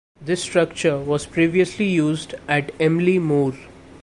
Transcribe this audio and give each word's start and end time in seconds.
This 0.19 0.41
structure 0.41 0.97
was 0.97 1.27
previously 1.27 1.85
used 1.85 2.33
at 2.47 2.75
Emley 2.79 3.21
Moor. 3.21 3.53